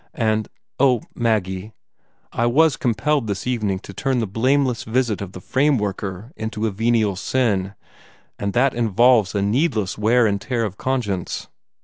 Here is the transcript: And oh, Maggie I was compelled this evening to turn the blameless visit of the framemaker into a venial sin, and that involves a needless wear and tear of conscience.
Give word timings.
And 0.15 0.49
oh, 0.79 1.03
Maggie 1.13 1.73
I 2.33 2.47
was 2.47 2.75
compelled 2.75 3.27
this 3.27 3.45
evening 3.45 3.77
to 3.81 3.93
turn 3.93 4.17
the 4.19 4.25
blameless 4.25 4.83
visit 4.83 5.21
of 5.21 5.33
the 5.33 5.39
framemaker 5.39 6.31
into 6.35 6.65
a 6.65 6.71
venial 6.71 7.15
sin, 7.15 7.75
and 8.39 8.53
that 8.53 8.73
involves 8.73 9.35
a 9.35 9.43
needless 9.43 9.99
wear 9.99 10.25
and 10.25 10.41
tear 10.41 10.63
of 10.65 10.75
conscience. 10.75 11.49